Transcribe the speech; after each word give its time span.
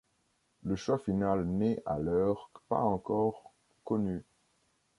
Le 0.63 0.75
choix 0.75 0.97
final 0.97 1.45
n'est 1.45 1.79
à 1.85 1.99
l'heure 1.99 2.49
pas 2.69 2.79
encore 2.81 3.53
connu. 3.83 4.23